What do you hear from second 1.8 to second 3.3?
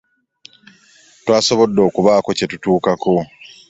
okubaako kye tutuukako.